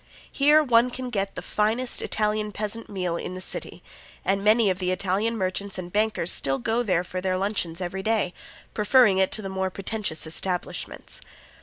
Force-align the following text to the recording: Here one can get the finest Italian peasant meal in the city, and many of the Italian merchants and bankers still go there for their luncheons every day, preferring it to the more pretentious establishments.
Here 0.31 0.63
one 0.63 0.89
can 0.89 1.11
get 1.11 1.35
the 1.35 1.43
finest 1.43 2.01
Italian 2.01 2.51
peasant 2.51 2.89
meal 2.89 3.17
in 3.17 3.35
the 3.35 3.39
city, 3.39 3.83
and 4.25 4.43
many 4.43 4.71
of 4.71 4.79
the 4.79 4.89
Italian 4.89 5.37
merchants 5.37 5.77
and 5.77 5.93
bankers 5.93 6.31
still 6.31 6.57
go 6.57 6.81
there 6.81 7.03
for 7.03 7.21
their 7.21 7.37
luncheons 7.37 7.79
every 7.81 8.01
day, 8.01 8.33
preferring 8.73 9.19
it 9.19 9.31
to 9.33 9.43
the 9.43 9.47
more 9.47 9.69
pretentious 9.69 10.25
establishments. 10.25 11.21